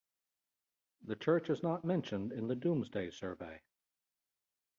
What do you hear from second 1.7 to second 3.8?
mentioned in the "Domesday" survey.